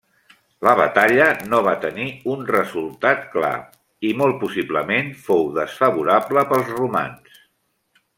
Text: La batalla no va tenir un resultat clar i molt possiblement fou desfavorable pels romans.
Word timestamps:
La 0.67 0.71
batalla 0.77 1.25
no 1.49 1.57
va 1.67 1.73
tenir 1.83 2.07
un 2.35 2.41
resultat 2.51 3.21
clar 3.35 3.51
i 4.09 4.13
molt 4.23 4.39
possiblement 4.45 5.13
fou 5.27 5.45
desfavorable 5.59 6.45
pels 6.55 6.73
romans. 6.79 7.39